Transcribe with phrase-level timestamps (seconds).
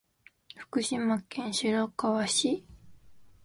[0.57, 2.65] 福島県白河市